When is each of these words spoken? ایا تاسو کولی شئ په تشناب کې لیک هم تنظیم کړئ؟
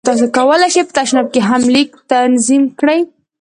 ایا 0.03 0.07
تاسو 0.11 0.25
کولی 0.37 0.69
شئ 0.73 0.81
په 0.87 0.93
تشناب 0.97 1.27
کې 1.33 1.41
لیک 1.73 1.89
هم 1.95 2.01
تنظیم 2.11 2.63
کړئ؟ 2.79 2.99